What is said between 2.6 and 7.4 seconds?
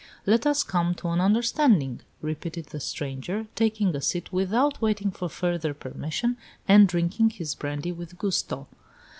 the stranger, taking a seat without waiting for further permission, and drinking